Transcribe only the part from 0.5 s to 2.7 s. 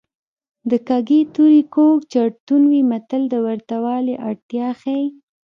د کږې تورې کوږ چړتون